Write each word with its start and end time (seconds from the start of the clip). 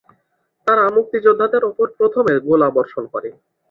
তারা 0.67 0.83
মুক্তিযোদ্ধাদের 0.95 1.63
ওপর 1.69 1.87
প্রথমে 1.97 2.33
গোলাবর্ষণ 2.47 3.03
করে। 3.13 3.29